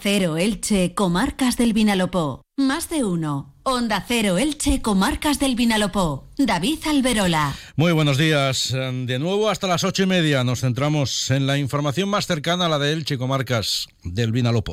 [0.00, 2.42] Cero Elche, Comarcas del Vinalopó.
[2.56, 3.54] Más de uno.
[3.64, 6.28] Onda Cero Elche, Comarcas del Vinalopó.
[6.36, 7.54] David Alberola.
[7.76, 8.72] Muy buenos días.
[8.72, 12.68] De nuevo hasta las ocho y media nos centramos en la información más cercana a
[12.68, 14.72] la de Elche, Comarcas del Vinalopó.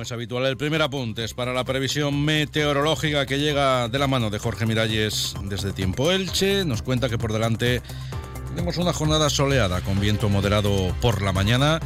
[0.00, 4.28] Es habitual, el primer apunte es para la previsión meteorológica que llega de la mano
[4.28, 6.66] de Jorge Miralles desde Tiempo Elche.
[6.66, 7.80] Nos cuenta que por delante
[8.54, 11.80] tenemos una jornada soleada con viento moderado por la mañana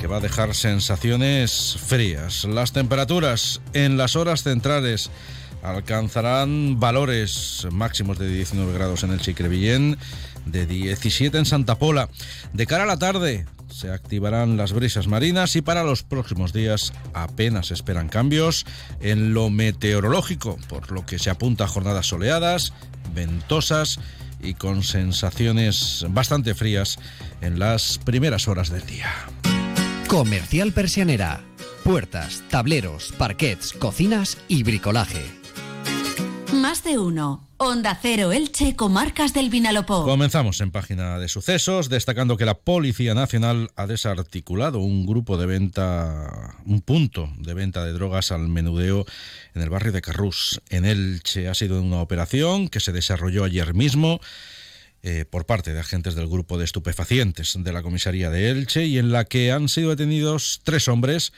[0.00, 2.44] que va a dejar sensaciones frías.
[2.44, 5.10] Las temperaturas en las horas centrales
[5.62, 9.98] alcanzarán valores máximos de 19 grados en el Chicrevillén,
[10.46, 12.08] de 17 en Santa Pola.
[12.54, 16.94] De cara a la tarde se activarán las brisas marinas y para los próximos días
[17.12, 18.64] apenas esperan cambios
[19.00, 22.72] en lo meteorológico, por lo que se apunta a jornadas soleadas,
[23.14, 24.00] ventosas
[24.44, 26.98] y con sensaciones bastante frías
[27.40, 29.10] en las primeras horas del día.
[30.06, 31.40] Comercial Persianera.
[31.82, 35.43] Puertas, tableros, parquets, cocinas y bricolaje.
[36.84, 37.48] De uno.
[37.56, 40.04] Onda Cero Elche, Comarcas del Vinalopó.
[40.04, 45.46] Comenzamos en página de sucesos, destacando que la Policía Nacional ha desarticulado un grupo de
[45.46, 49.06] venta, un punto de venta de drogas al menudeo
[49.54, 51.48] en el barrio de Carrús, en Elche.
[51.48, 54.20] Ha sido una operación que se desarrolló ayer mismo.
[55.02, 58.98] Eh, por parte de agentes del grupo de estupefacientes de la comisaría de Elche y
[58.98, 61.32] en la que han sido detenidos tres hombres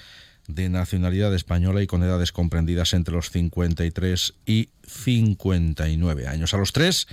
[0.48, 6.55] de nacionalidad española y con edades comprendidas entre los 53 y 59 años.
[6.55, 7.06] A los tres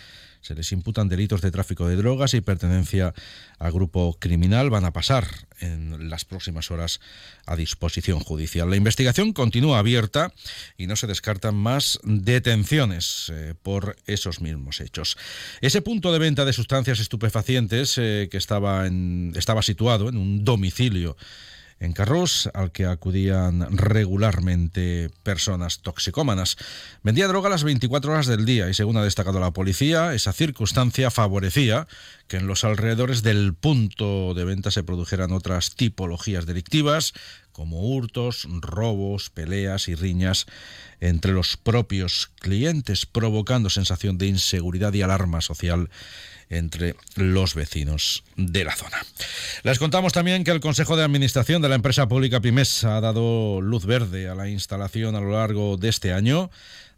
[0.43, 3.13] se les imputan delitos de tráfico de drogas y pertenencia
[3.59, 4.69] a grupo criminal.
[4.69, 5.25] Van a pasar
[5.61, 6.99] en las próximas horas
[7.45, 8.69] a disposición judicial.
[8.69, 10.33] La investigación continúa abierta
[10.77, 15.17] y no se descartan más detenciones eh, por esos mismos hechos.
[15.61, 20.43] Ese punto de venta de sustancias estupefacientes eh, que estaba, en, estaba situado en un
[20.43, 21.15] domicilio
[21.83, 26.55] en Carrús, al que acudían regularmente personas toxicómanas.
[27.03, 31.11] Vendía droga las 24 horas del día y, según ha destacado la policía, esa circunstancia
[31.11, 31.87] favorecía
[32.29, 37.13] que en los alrededores del punto de venta se produjeran otras tipologías delictivas,
[37.51, 40.45] como hurtos, robos, peleas y riñas
[41.01, 45.89] entre los propios clientes, provocando sensación de inseguridad y alarma social
[46.57, 48.97] entre los vecinos de la zona.
[49.63, 53.61] Les contamos también que el Consejo de Administración de la empresa pública Pimes ha dado
[53.61, 56.49] luz verde a la instalación a lo largo de este año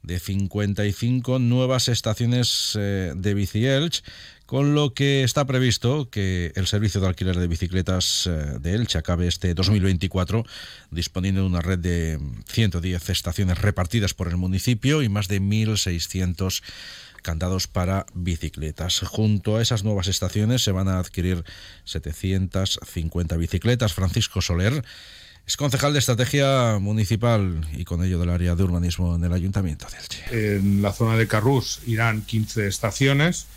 [0.06, 4.04] de 55 nuevas estaciones eh, de Bici Elche,
[4.46, 9.00] con lo que está previsto que el servicio de alquiler de bicicletas eh, de Elche
[9.00, 10.46] acabe este 2024
[10.92, 16.62] disponiendo de una red de 110 estaciones repartidas por el municipio y más de 1.600
[17.26, 19.00] candados para bicicletas.
[19.00, 21.44] Junto a esas nuevas estaciones se van a adquirir
[21.84, 23.94] 750 bicicletas.
[23.94, 24.86] Francisco Soler
[25.48, 29.88] es concejal de estrategia municipal y con ello del área de urbanismo en el Ayuntamiento
[29.90, 30.58] de Elche.
[30.58, 33.48] En la zona de Carrús irán 15 estaciones,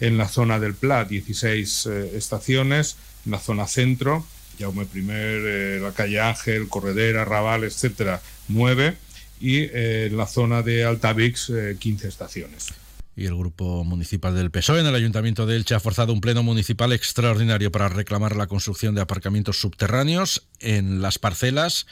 [0.00, 4.26] en la zona del Plat 16 eh, estaciones, en la zona centro,
[4.58, 8.98] Jaume I, eh, la calle Ángel, Corredera, Raval, etcétera, 9
[9.40, 12.83] y eh, en la zona de Altavix 15 estaciones
[13.16, 16.42] y el Grupo Municipal del PSOE en el Ayuntamiento de Elche ha forzado un pleno
[16.42, 21.86] municipal extraordinario para reclamar la construcción de aparcamientos subterráneos en las parcelas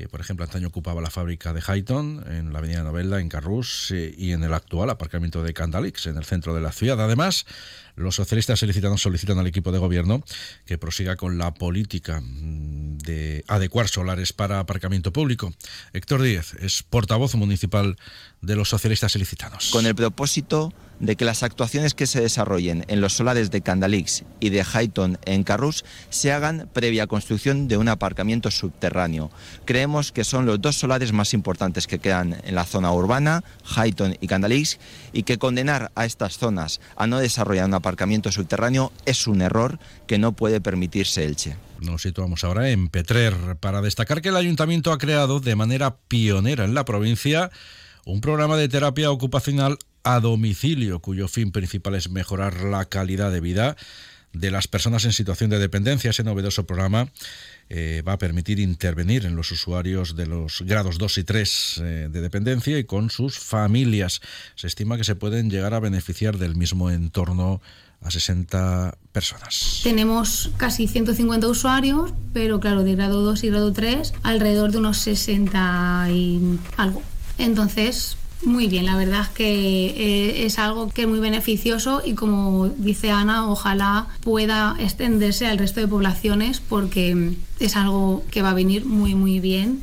[0.00, 3.90] que por ejemplo antaño ocupaba la fábrica de Highton en la avenida Novella, en Carrús,
[3.90, 6.98] y en el actual aparcamiento de Candalix, en el centro de la ciudad.
[7.02, 7.44] Además,
[7.96, 10.24] los socialistas solicitanos solicitan al equipo de gobierno
[10.64, 15.52] que prosiga con la política mm, de adecuar solares para aparcamiento público.
[15.92, 17.98] Héctor Díez es portavoz municipal
[18.40, 19.68] de los socialistas ilicitanos.
[19.70, 24.24] Con el propósito de que las actuaciones que se desarrollen en los solares de Candalix
[24.38, 29.30] y de Highton en Carrús se hagan previa construcción de un aparcamiento subterráneo.
[29.64, 33.42] Creemos que son los dos solares más importantes que quedan en la zona urbana,
[33.76, 34.78] Highton y Candalix,
[35.12, 39.78] y que condenar a estas zonas a no desarrollar un aparcamiento subterráneo es un error
[40.06, 41.56] que no puede permitirse Elche.
[41.80, 46.64] Nos situamos ahora en Petrer para destacar que el ayuntamiento ha creado de manera pionera
[46.64, 47.50] en la provincia
[48.04, 53.40] un programa de terapia ocupacional a domicilio, cuyo fin principal es mejorar la calidad de
[53.40, 53.76] vida
[54.32, 56.10] de las personas en situación de dependencia.
[56.10, 57.10] Ese novedoso programa
[57.68, 62.08] eh, va a permitir intervenir en los usuarios de los grados 2 y 3 eh,
[62.10, 64.20] de dependencia y con sus familias.
[64.54, 67.60] Se estima que se pueden llegar a beneficiar del mismo entorno
[68.02, 69.80] a 60 personas.
[69.82, 74.98] Tenemos casi 150 usuarios, pero claro, de grado 2 y grado 3, alrededor de unos
[74.98, 77.02] 60 y algo.
[77.36, 82.14] Entonces, Muy bien, la verdad es que eh, es algo que es muy beneficioso y
[82.14, 88.50] como dice Ana, ojalá pueda extenderse al resto de poblaciones porque es algo que va
[88.50, 89.82] a venir muy muy bien.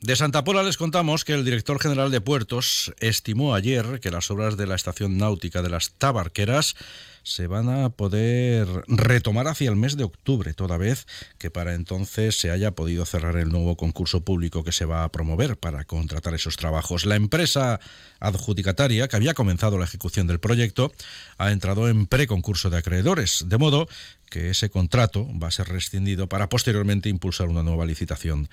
[0.00, 4.30] De Santa Pola les contamos que el director general de puertos estimó ayer que las
[4.30, 6.76] obras de la estación náutica de las Tabarqueras
[7.22, 11.06] se van a poder retomar hacia el mes de octubre, toda vez
[11.38, 15.12] que para entonces se haya podido cerrar el nuevo concurso público que se va a
[15.12, 17.06] promover para contratar esos trabajos.
[17.06, 17.80] La empresa
[18.20, 20.92] adjudicataria, que había comenzado la ejecución del proyecto,
[21.38, 23.88] ha entrado en preconcurso de acreedores, de modo
[24.30, 28.48] que ese contrato va a ser rescindido para posteriormente impulsar una nueva licitación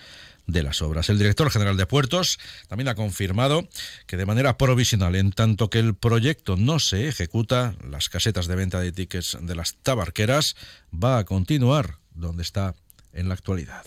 [0.48, 1.10] de las obras.
[1.10, 3.68] El director general de Puertos también ha confirmado
[4.08, 8.56] que de manera provisional, en tanto que el proyecto no se ejecuta, las casetas de
[8.58, 10.56] venta de tickets de las tabarqueras
[10.92, 12.76] va a continuar donde está
[13.14, 13.86] en la actualidad.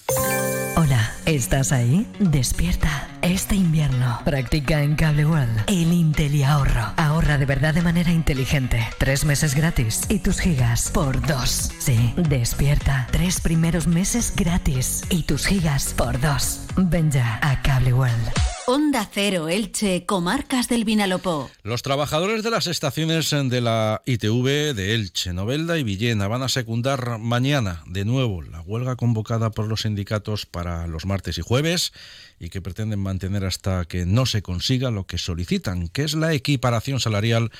[0.76, 2.06] Hola, ¿estás ahí?
[2.18, 3.08] Despierta.
[3.20, 6.94] Este invierno practica en Cable World el Intel ahorro.
[6.96, 8.88] Ahorra de verdad de manera inteligente.
[8.98, 11.70] Tres meses gratis y tus gigas por dos.
[11.78, 13.06] Sí, despierta.
[13.10, 16.60] Tres primeros meses gratis y tus gigas por dos.
[16.76, 18.59] Ven ya a Cable World.
[18.72, 21.50] Onda Cero Elche, Comarcas del Vinalopó.
[21.64, 26.48] Los trabajadores de las estaciones de la ITV de Elche, Novelda y Villena van a
[26.48, 31.92] secundar mañana de nuevo la huelga convocada por los sindicatos para los martes y jueves
[32.38, 36.32] y que pretenden mantener hasta que no se consiga lo que solicitan, que es la
[36.32, 37.50] equiparación salarial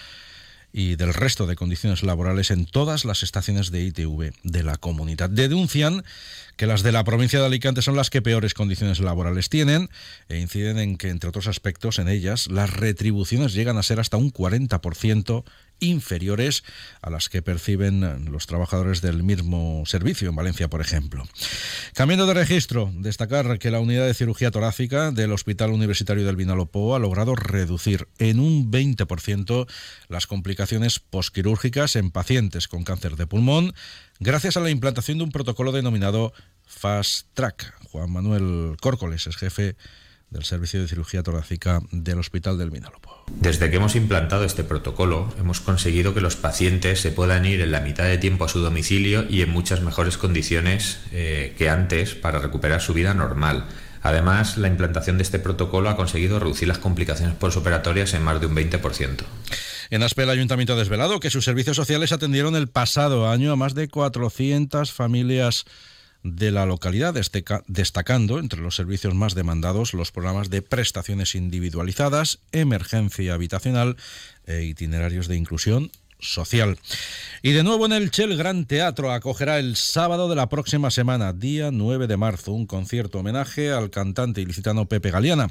[0.72, 5.30] y del resto de condiciones laborales en todas las estaciones de ITV de la comunidad.
[5.30, 6.04] Denuncian
[6.56, 9.88] que las de la provincia de Alicante son las que peores condiciones laborales tienen
[10.28, 14.18] e inciden en que, entre otros aspectos, en ellas las retribuciones llegan a ser hasta
[14.18, 15.44] un 40%
[15.80, 16.62] inferiores
[17.00, 21.26] a las que perciben los trabajadores del mismo servicio en Valencia, por ejemplo.
[21.94, 26.94] Cambiando de registro, destacar que la unidad de cirugía torácica del Hospital Universitario del Vinalopó
[26.94, 29.66] ha logrado reducir en un 20%
[30.08, 30.59] las complicaciones
[31.10, 33.72] posquirúrgicas en pacientes con cáncer de pulmón
[34.18, 36.32] gracias a la implantación de un protocolo denominado
[36.66, 37.74] Fast Track.
[37.90, 39.76] Juan Manuel Córcoles es jefe
[40.28, 43.24] del Servicio de Cirugía Torácica del Hospital del Vinalopó.
[43.34, 47.72] Desde que hemos implantado este protocolo, hemos conseguido que los pacientes se puedan ir en
[47.72, 52.14] la mitad de tiempo a su domicilio y en muchas mejores condiciones eh, que antes
[52.14, 53.66] para recuperar su vida normal.
[54.02, 58.46] Además, la implantación de este protocolo ha conseguido reducir las complicaciones postoperatorias en más de
[58.46, 59.24] un 20%.
[59.90, 63.56] En Aspe, el Ayuntamiento ha desvelado que sus servicios sociales atendieron el pasado año a
[63.56, 65.64] más de 400 familias
[66.22, 67.12] de la localidad,
[67.66, 73.96] destacando entre los servicios más demandados los programas de prestaciones individualizadas, emergencia habitacional
[74.46, 75.90] e itinerarios de inclusión
[76.20, 76.78] social.
[77.42, 80.90] Y de nuevo en el Che, el Gran Teatro acogerá el sábado de la próxima
[80.90, 85.50] semana, día 9 de marzo, un concierto homenaje al cantante ilicitano Pepe Galeana.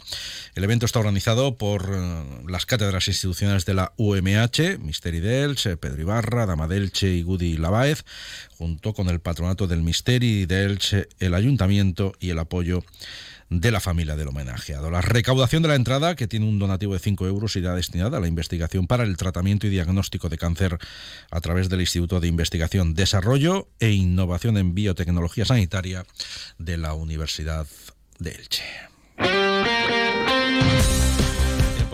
[0.56, 6.01] El evento está organizado por eh, las cátedras institucionales de la UMH, Misteri Delche, Pedro
[6.01, 8.04] Ibarra, Dama Delche y Gudi Lavaez,
[8.57, 12.83] junto con el patronato del Misteri Delche, el ayuntamiento y el apoyo
[13.50, 14.92] de la familia del homenajeado.
[14.92, 18.22] La recaudación de la entrada, que tiene un donativo de 5 euros, irá destinada a
[18.22, 20.78] la investigación para el tratamiento y diagnóstico de cáncer
[21.31, 26.06] a través del Instituto de Investigación, Desarrollo e Innovación en Biotecnología Sanitaria
[26.57, 27.68] de la Universidad
[28.19, 28.63] de Elche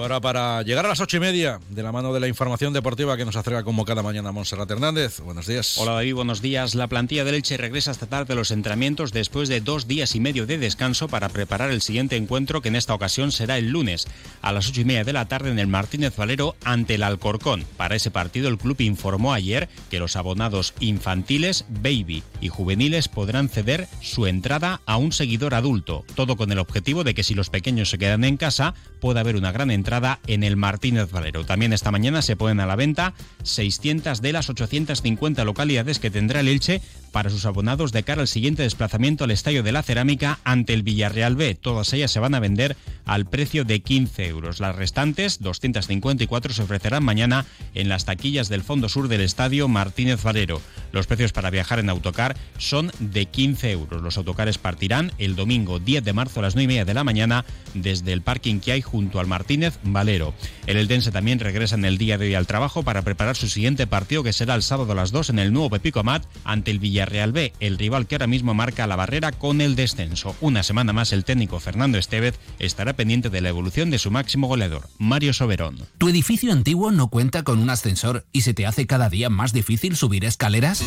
[0.06, 3.18] ahora para llegar a las ocho y media de la mano de la información deportiva
[3.18, 5.20] que nos acerca como cada mañana Monserrat Hernández.
[5.20, 5.80] Buenos días.
[5.80, 6.76] Hola David, buenos días.
[6.76, 10.20] La plantilla del Elche regresa esta tarde a los entrenamientos después de dos días y
[10.20, 14.06] medio de descanso para preparar el siguiente encuentro que en esta ocasión será el lunes
[14.44, 17.66] a las ocho y media de la tarde en el Martínez Valero ante el Alcorcón.
[17.76, 23.50] Para ese partido el club informó ayer que los abonados infantiles, baby y juveniles podrán
[23.50, 27.50] ceder su entrada a un seguidor adulto, todo con el objetivo de que si los
[27.50, 29.95] pequeños se quedan en casa pueda haber una gran entrada
[30.28, 31.46] en el Martínez Valero.
[31.46, 36.42] También esta mañana se ponen a la venta 600 de las 850 localidades que tendrá
[36.42, 36.82] el Elche
[37.14, 40.84] para sus abonados de cara al siguiente desplazamiento al Estadio de la Cerámica ante el
[40.84, 41.56] Villarreal B.
[41.56, 42.76] Todas ellas se van a vender
[43.06, 44.60] al precio de 15 euros.
[44.60, 50.24] Las restantes, 254, se ofrecerán mañana en las taquillas del fondo sur del Estadio Martínez
[50.24, 50.62] Valero.
[50.92, 54.02] Los precios para viajar en autocar son de 15 euros.
[54.02, 57.06] Los autocares partirán el domingo 10 de marzo a las 9 y media de la
[57.06, 60.34] mañana desde el parking que hay junto al Martínez Valero.
[60.68, 63.88] El Eldense también regresa en el día de hoy al trabajo para preparar su siguiente
[63.88, 66.80] partido que será el sábado a las 2 en el nuevo Pepico Amat ante el
[66.80, 70.36] Villarreal Real B, el rival que ahora mismo marca la barrera con el descenso.
[70.42, 74.48] Una semana más el técnico Fernando Estevez estará pendiente de la evolución de su máximo
[74.48, 75.78] goleador, Mario Soberón.
[75.98, 79.54] ¿Tu edificio antiguo no cuenta con un ascensor y se te hace cada día más
[79.54, 80.84] difícil subir escaleras?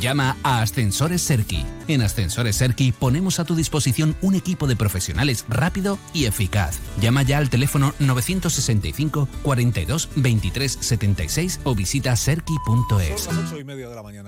[0.00, 1.64] Llama a Ascensores Serki.
[1.86, 6.78] En Ascensores Serki ponemos a tu disposición un equipo de profesionales rápido y eficaz.
[7.00, 7.94] Llama ya al teléfono
[8.34, 13.20] 965 42 23 76 o visita serki.es.
[13.20, 14.10] Son las ocho y media de la mañana.